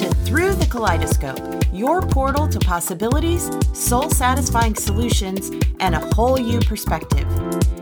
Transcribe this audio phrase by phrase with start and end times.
[0.00, 6.58] to Through the Kaleidoscope, your portal to possibilities, soul satisfying solutions, and a whole you
[6.60, 7.28] perspective.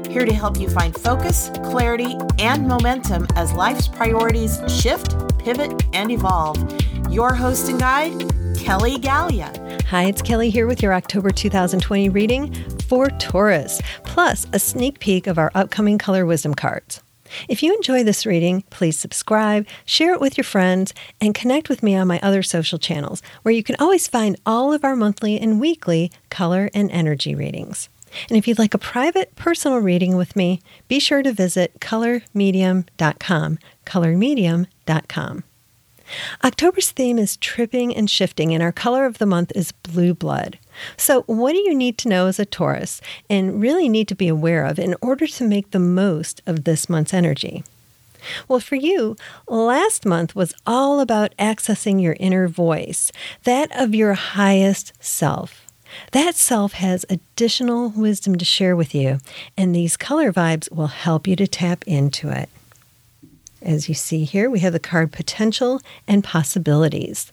[0.08, 6.10] Here to help you find focus, clarity, and momentum as life's priorities shift, pivot, and
[6.10, 6.58] evolve.
[7.08, 9.52] Your host and guide, Kelly Gallia.
[9.86, 12.52] Hi, it's Kelly here with your October 2020 reading
[12.88, 17.00] for Taurus, plus a sneak peek of our upcoming color wisdom cards.
[17.48, 21.82] If you enjoy this reading, please subscribe, share it with your friends, and connect with
[21.82, 25.38] me on my other social channels, where you can always find all of our monthly
[25.38, 27.88] and weekly color and energy readings.
[28.28, 33.58] And if you'd like a private personal reading with me, be sure to visit colormedium.com.
[33.86, 35.44] Colormedium.com.
[36.42, 40.58] October's theme is tripping and shifting, and our color of the month is blue blood.
[40.96, 44.28] So, what do you need to know as a Taurus and really need to be
[44.28, 47.64] aware of in order to make the most of this month's energy?
[48.48, 53.12] Well, for you, last month was all about accessing your inner voice,
[53.44, 55.64] that of your highest self.
[56.12, 59.20] That self has additional wisdom to share with you,
[59.56, 62.48] and these color vibes will help you to tap into it.
[63.62, 67.32] As you see here, we have the card potential and possibilities.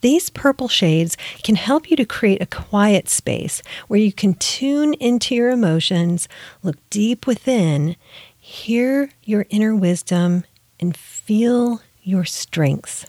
[0.00, 4.94] These purple shades can help you to create a quiet space where you can tune
[4.94, 6.28] into your emotions,
[6.62, 7.96] look deep within,
[8.38, 10.44] hear your inner wisdom,
[10.80, 13.06] and feel your strengths.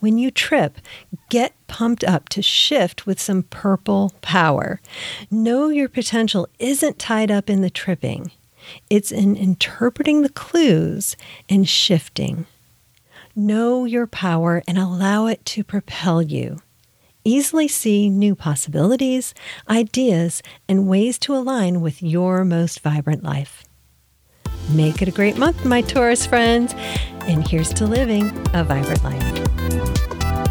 [0.00, 0.78] When you trip,
[1.28, 4.80] get pumped up to shift with some purple power.
[5.30, 8.30] Know your potential isn't tied up in the tripping.
[8.88, 11.16] It's in interpreting the clues
[11.48, 12.46] and shifting.
[13.36, 16.58] Know your power and allow it to propel you.
[17.24, 19.34] Easily see new possibilities,
[19.68, 23.64] ideas, and ways to align with your most vibrant life.
[24.70, 26.74] Make it a great month, my Taurus friends,
[27.26, 29.46] and here's to living a vibrant life.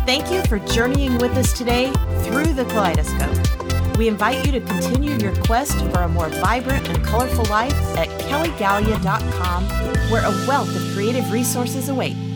[0.06, 1.90] Thank you for journeying with us today
[2.24, 3.98] through the kaleidoscope.
[3.98, 8.10] We invite you to continue your quest for a more vibrant and colorful life at
[8.24, 9.64] kellygallia.com,
[10.12, 12.33] where a wealth of creative resources await.